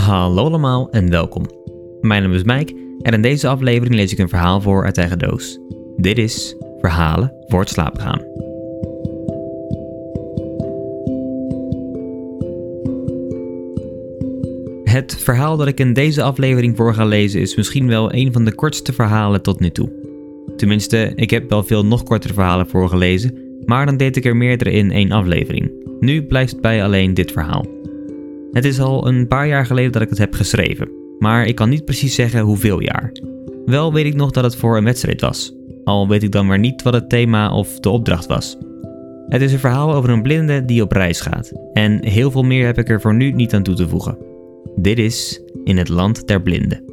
[0.00, 1.44] Hallo allemaal en welkom.
[2.00, 5.18] Mijn naam is Mike en in deze aflevering lees ik een verhaal voor uit eigen
[5.18, 5.58] doos.
[5.96, 8.24] Dit is Verhalen voor het slapen.
[14.84, 18.44] Het verhaal dat ik in deze aflevering voor ga lezen is misschien wel een van
[18.44, 19.88] de kortste verhalen tot nu toe.
[20.56, 24.70] Tenminste, ik heb wel veel nog kortere verhalen voorgelezen, maar dan deed ik er meerdere
[24.70, 25.70] in één aflevering.
[26.00, 27.79] Nu blijft bij alleen dit verhaal.
[28.52, 31.68] Het is al een paar jaar geleden dat ik het heb geschreven, maar ik kan
[31.68, 33.12] niet precies zeggen hoeveel jaar.
[33.64, 35.54] Wel weet ik nog dat het voor een wedstrijd was,
[35.84, 38.58] al weet ik dan maar niet wat het thema of de opdracht was.
[39.28, 42.66] Het is een verhaal over een blinde die op reis gaat, en heel veel meer
[42.66, 44.18] heb ik er voor nu niet aan toe te voegen.
[44.76, 46.89] Dit is In het Land der Blinden.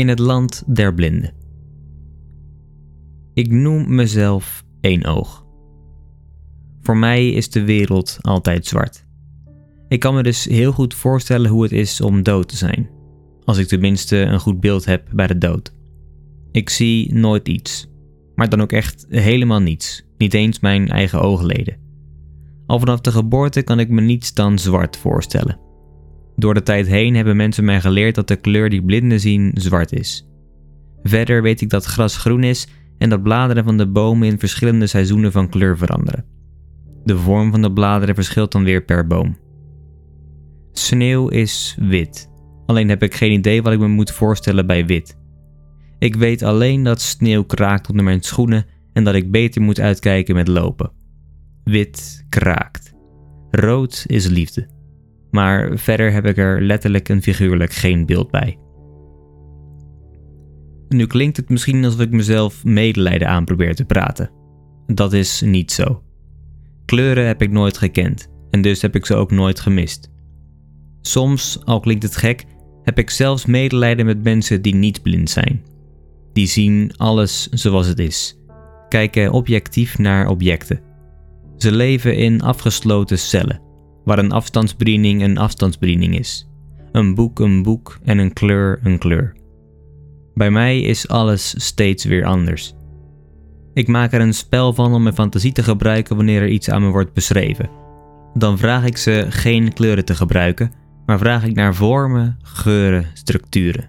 [0.00, 1.32] In het Land der Blinden.
[3.34, 5.46] Ik noem mezelf één oog.
[6.80, 9.06] Voor mij is de wereld altijd zwart.
[9.88, 12.90] Ik kan me dus heel goed voorstellen hoe het is om dood te zijn,
[13.44, 15.74] als ik tenminste een goed beeld heb bij de dood.
[16.52, 17.90] Ik zie nooit iets,
[18.34, 21.76] maar dan ook echt helemaal niets, niet eens mijn eigen oogleden.
[22.66, 25.58] Al vanaf de geboorte kan ik me niets dan zwart voorstellen.
[26.40, 29.92] Door de tijd heen hebben mensen mij geleerd dat de kleur die blinden zien zwart
[29.92, 30.28] is.
[31.02, 34.86] Verder weet ik dat gras groen is en dat bladeren van de bomen in verschillende
[34.86, 36.24] seizoenen van kleur veranderen.
[37.04, 39.38] De vorm van de bladeren verschilt dan weer per boom.
[40.72, 42.30] Sneeuw is wit,
[42.66, 45.18] alleen heb ik geen idee wat ik me moet voorstellen bij wit.
[45.98, 50.34] Ik weet alleen dat sneeuw kraakt onder mijn schoenen en dat ik beter moet uitkijken
[50.34, 50.92] met lopen.
[51.64, 52.94] Wit kraakt.
[53.50, 54.78] Rood is liefde.
[55.30, 58.58] Maar verder heb ik er letterlijk en figuurlijk geen beeld bij.
[60.88, 64.30] Nu klinkt het misschien alsof ik mezelf medelijden aan probeer te praten.
[64.86, 66.02] Dat is niet zo.
[66.84, 70.10] Kleuren heb ik nooit gekend en dus heb ik ze ook nooit gemist.
[71.00, 72.44] Soms, al klinkt het gek,
[72.82, 75.64] heb ik zelfs medelijden met mensen die niet blind zijn.
[76.32, 78.38] Die zien alles zoals het is,
[78.88, 80.80] kijken objectief naar objecten.
[81.56, 83.60] Ze leven in afgesloten cellen,
[84.04, 86.48] waar een afstandsbediening een afstandsbediening is,
[86.92, 89.36] een boek een boek en een kleur een kleur.
[90.34, 92.74] Bij mij is alles steeds weer anders.
[93.74, 96.82] Ik maak er een spel van om mijn fantasie te gebruiken wanneer er iets aan
[96.82, 97.70] me wordt beschreven.
[98.34, 100.72] Dan vraag ik ze geen kleuren te gebruiken,
[101.06, 103.88] maar vraag ik naar vormen, geuren, structuren.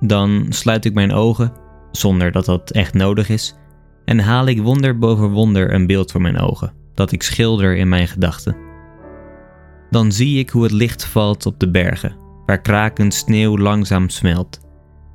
[0.00, 1.52] Dan sluit ik mijn ogen,
[1.92, 3.56] zonder dat dat echt nodig is,
[4.04, 7.88] en haal ik wonder boven wonder een beeld voor mijn ogen, dat ik schilder in
[7.88, 8.56] mijn gedachten.
[9.92, 12.16] Dan zie ik hoe het licht valt op de bergen,
[12.46, 14.60] waar krakend sneeuw langzaam smelt,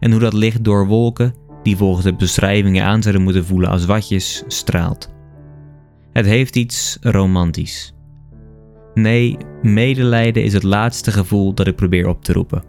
[0.00, 3.84] en hoe dat licht door wolken, die volgens de beschrijvingen aan zouden moeten voelen als
[3.84, 5.14] watjes, straalt.
[6.12, 7.94] Het heeft iets romantisch.
[8.94, 12.64] Nee, medelijden is het laatste gevoel dat ik probeer op te roepen.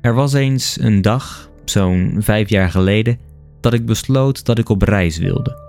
[0.00, 3.18] Er was eens een dag, zo'n vijf jaar geleden,
[3.60, 5.61] dat ik besloot dat ik op reis wilde.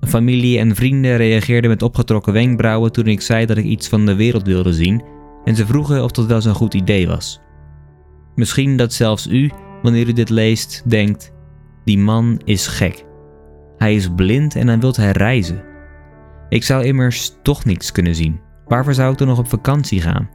[0.00, 4.14] Familie en vrienden reageerden met opgetrokken wenkbrauwen toen ik zei dat ik iets van de
[4.14, 5.02] wereld wilde zien
[5.44, 7.40] en ze vroegen of dat wel zo'n goed idee was.
[8.34, 9.50] Misschien dat zelfs u,
[9.82, 11.32] wanneer u dit leest, denkt:
[11.84, 13.04] die man is gek.
[13.76, 15.62] Hij is blind en dan wilt hij reizen.
[16.48, 18.40] Ik zou immers toch niets kunnen zien.
[18.66, 20.30] Waarvoor zou ik dan nog op vakantie gaan?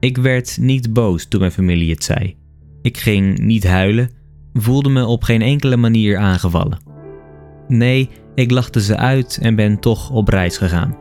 [0.00, 2.36] Ik werd niet boos toen mijn familie het zei.
[2.82, 4.10] Ik ging niet huilen,
[4.52, 6.78] voelde me op geen enkele manier aangevallen.
[7.68, 10.96] Nee, ik lachte ze uit en ben toch op reis gegaan.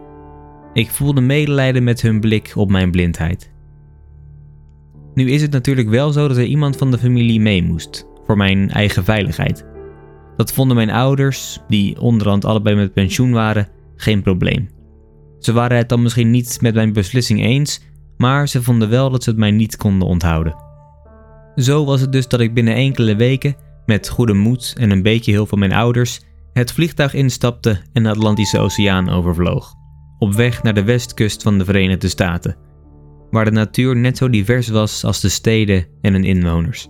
[0.73, 3.51] Ik voelde medelijden met hun blik op mijn blindheid.
[5.13, 8.37] Nu is het natuurlijk wel zo dat er iemand van de familie mee moest, voor
[8.37, 9.65] mijn eigen veiligheid.
[10.35, 14.69] Dat vonden mijn ouders, die onderhand allebei met pensioen waren, geen probleem.
[15.39, 17.81] Ze waren het dan misschien niet met mijn beslissing eens,
[18.17, 20.55] maar ze vonden wel dat ze het mij niet konden onthouden.
[21.55, 25.33] Zo was het dus dat ik binnen enkele weken, met goede moed en een beetje
[25.33, 26.21] hulp van mijn ouders,
[26.57, 29.73] het vliegtuig instapte en de Atlantische Oceaan overvloog,
[30.17, 32.57] op weg naar de westkust van de Verenigde Staten,
[33.29, 36.87] waar de natuur net zo divers was als de steden en hun inwoners.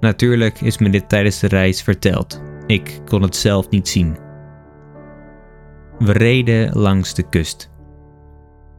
[0.00, 2.42] Natuurlijk is me dit tijdens de reis verteld.
[2.66, 4.16] Ik kon het zelf niet zien.
[5.98, 7.70] We reden langs de kust.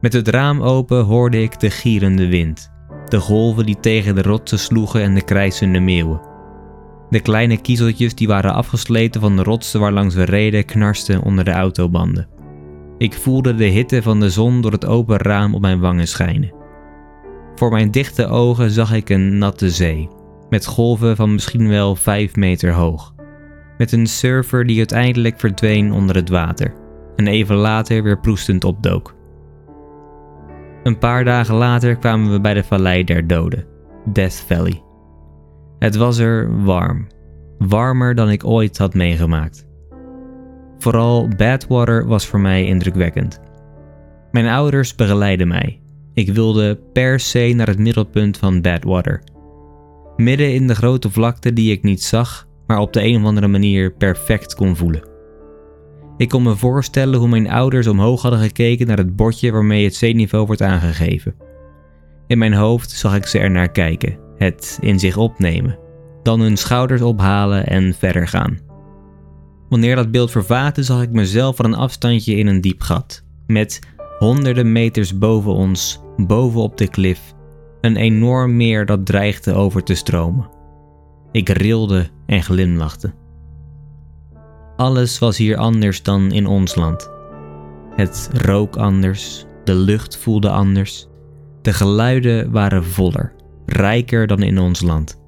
[0.02, 2.72] Met het raam open hoorde ik de gierende wind,
[3.06, 6.35] de golven die tegen de rotsen sloegen en de krijsende meeuwen.
[7.15, 11.44] De kleine kiezeltjes die waren afgesleten van de rotsen waar langs we reden knarsten onder
[11.44, 12.27] de autobanden.
[12.97, 16.53] Ik voelde de hitte van de zon door het open raam op mijn wangen schijnen.
[17.56, 20.09] Voor mijn dichte ogen zag ik een natte zee,
[20.50, 23.13] met golven van misschien wel 5 meter hoog.
[23.77, 26.73] Met een surfer die uiteindelijk verdween onder het water
[27.15, 29.15] en even later weer proestend opdook.
[30.83, 33.65] Een paar dagen later kwamen we bij de Vallei der Doden,
[34.06, 34.83] Death Valley.
[35.86, 37.08] Het was er warm,
[37.58, 39.68] warmer dan ik ooit had meegemaakt.
[40.78, 43.40] Vooral Badwater was voor mij indrukwekkend.
[44.32, 45.82] Mijn ouders begeleidden mij.
[46.14, 49.24] Ik wilde per se naar het middelpunt van Badwater.
[50.16, 53.48] Midden in de grote vlakte die ik niet zag, maar op de een of andere
[53.48, 55.08] manier perfect kon voelen.
[56.18, 59.96] Ik kon me voorstellen hoe mijn ouders omhoog hadden gekeken naar het bordje waarmee het
[59.96, 61.36] zeeniveau wordt aangegeven.
[62.28, 65.80] In mijn hoofd zag ik ze er naar kijken, het in zich opnemen,
[66.24, 68.60] dan hun schouders ophalen en verder gaan.
[69.70, 73.80] Wanneer dat beeld vervaagde, zag ik mezelf van een afstandje in een diep gat, met
[74.20, 77.34] honderden meters boven ons, boven op de klif,
[77.82, 80.50] een enorm meer dat dreigde over te stromen.
[81.32, 83.14] Ik rilde en glimlachte.
[84.76, 87.10] Alles was hier anders dan in ons land.
[87.96, 91.08] Het rook anders, de lucht voelde anders,
[91.62, 93.35] de geluiden waren voller,
[93.65, 95.23] rijker dan in ons land.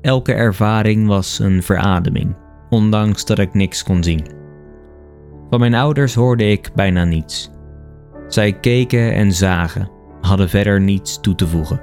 [0.00, 2.36] Elke ervaring was een verademing,
[2.70, 4.26] ondanks dat ik niks kon zien.
[5.50, 7.50] Van mijn ouders hoorde ik bijna niets.
[8.28, 9.90] Zij keken en zagen,
[10.20, 11.80] hadden verder niets toe te voegen.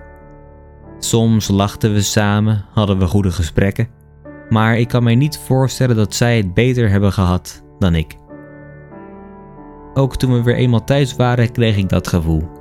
[1.00, 3.88] Soms lachten we samen, hadden we goede gesprekken,
[4.50, 8.16] maar ik kan mij niet voorstellen dat zij het beter hebben gehad dan ik.
[9.94, 12.61] Ook toen we weer eenmaal thuis waren, kreeg ik dat gevoel.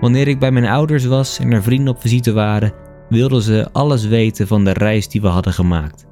[0.00, 2.72] Wanneer ik bij mijn ouders was en er vrienden op visite waren,
[3.08, 6.06] wilden ze alles weten van de reis die we hadden gemaakt.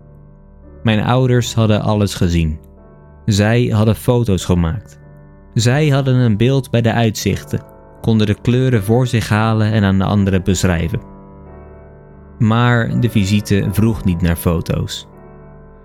[0.82, 2.58] Mijn ouders hadden alles gezien.
[3.24, 5.00] Zij hadden foto's gemaakt.
[5.54, 7.64] Zij hadden een beeld bij de uitzichten,
[8.00, 11.00] konden de kleuren voor zich halen en aan de anderen beschrijven.
[12.38, 15.06] Maar de visite vroeg niet naar foto's.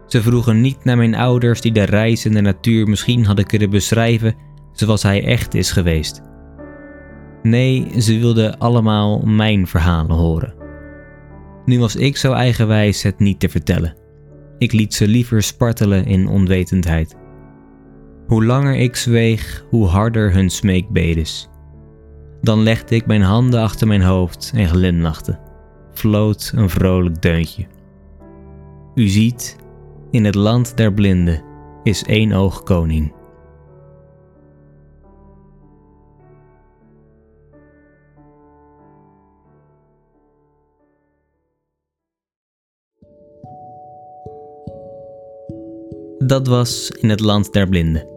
[0.08, 3.70] Ze vroegen niet naar mijn ouders die de reis in de natuur misschien hadden kunnen
[3.70, 4.36] beschrijven
[4.72, 6.22] zoals hij echt is geweest.
[7.44, 10.54] Nee, ze wilden allemaal mijn verhalen horen.
[11.66, 13.96] Nu was ik zo eigenwijs het niet te vertellen.
[14.58, 17.16] Ik liet ze liever spartelen in onwetendheid.
[18.28, 21.50] Hoe langer ik zweeg, hoe harder hun smeekbedes.
[22.42, 25.40] Dan legde ik mijn handen achter mijn hoofd en glimlachte.
[25.94, 27.68] Floot een vrolijk deuntje.
[28.96, 29.58] U ziet,
[30.12, 31.44] in het land der blinden
[31.84, 33.14] is één oog koning.
[46.26, 48.08] Dat was in het land der blinden.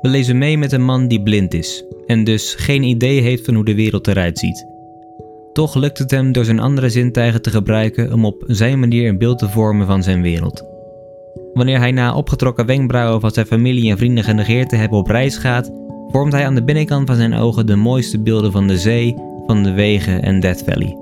[0.00, 3.54] We lezen mee met een man die blind is en dus geen idee heeft van
[3.54, 4.66] hoe de wereld eruit ziet.
[5.52, 9.18] Toch lukt het hem door zijn andere zintuigen te gebruiken om op zijn manier een
[9.18, 10.64] beeld te vormen van zijn wereld.
[11.54, 15.36] Wanneer hij na opgetrokken wenkbrauwen van zijn familie en vrienden genegeerd te hebben op reis
[15.36, 15.72] gaat,
[16.08, 19.14] vormt hij aan de binnenkant van zijn ogen de mooiste beelden van de zee,
[19.46, 20.96] van de wegen en Death Valley.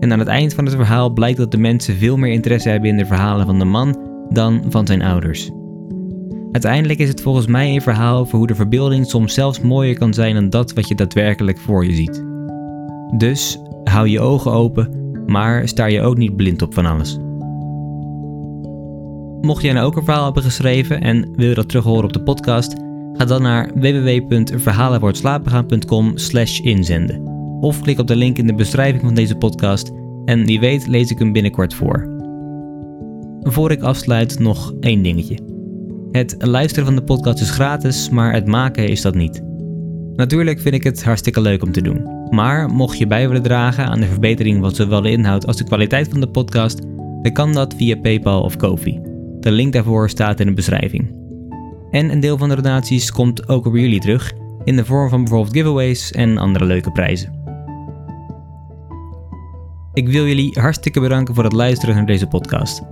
[0.00, 2.90] En aan het eind van het verhaal blijkt dat de mensen veel meer interesse hebben
[2.90, 3.98] in de verhalen van de man
[4.28, 5.50] dan van zijn ouders.
[6.52, 10.14] Uiteindelijk is het volgens mij een verhaal over hoe de verbeelding soms zelfs mooier kan
[10.14, 12.24] zijn dan dat wat je daadwerkelijk voor je ziet.
[13.16, 17.18] Dus hou je ogen open, maar sta je ook niet blind op van alles.
[19.40, 22.12] Mocht jij nou ook een verhaal hebben geschreven en wil je dat terug horen op
[22.12, 22.74] de podcast,
[23.12, 27.26] ga dan naar www.verhalenwoordslapengaan.com slash inzenden.
[27.60, 29.92] Of klik op de link in de beschrijving van deze podcast
[30.24, 32.16] en wie weet lees ik hem binnenkort voor.
[33.40, 35.56] Voor ik afsluit nog één dingetje.
[36.12, 39.42] Het luisteren van de podcast is gratis, maar het maken is dat niet.
[40.14, 42.26] Natuurlijk vind ik het hartstikke leuk om te doen.
[42.30, 45.64] Maar mocht je bij willen dragen aan de verbetering van zowel de inhoud als de
[45.64, 46.82] kwaliteit van de podcast,
[47.22, 49.00] dan kan dat via PayPal of Kofi.
[49.40, 51.16] De link daarvoor staat in de beschrijving.
[51.90, 54.32] En een deel van de donaties komt ook op jullie terug,
[54.64, 57.36] in de vorm van bijvoorbeeld giveaways en andere leuke prijzen.
[59.92, 62.82] Ik wil jullie hartstikke bedanken voor het luisteren naar deze podcast.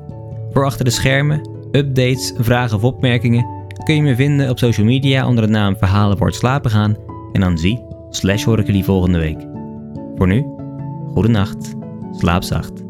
[0.50, 5.26] Voor achter de schermen updates, vragen of opmerkingen kun je me vinden op social media
[5.26, 6.96] onder de naam Verhalen voor het slapen gaan.
[7.32, 9.46] En dan zie, slash hoor ik jullie volgende week.
[10.16, 10.46] Voor nu,
[11.12, 11.75] goede nacht,
[12.11, 12.85] slaap zacht.